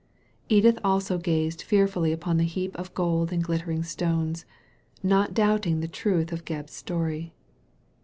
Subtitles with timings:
[0.49, 4.45] Edith also gazed fear fully upon the heap of gold and glittering stones,
[5.03, 7.35] not doubting the truth of Gebb's story.